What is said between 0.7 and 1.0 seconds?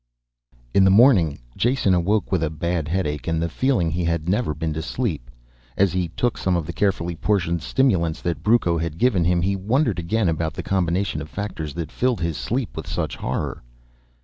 In the